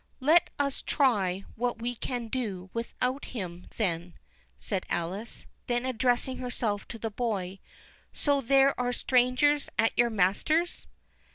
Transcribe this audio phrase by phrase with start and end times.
[0.19, 4.15] "Let us try what we can do without him then,"
[4.57, 5.45] said Alice.
[5.67, 10.87] Then addressing herself to the boy,—"So there are strangers at your master's?"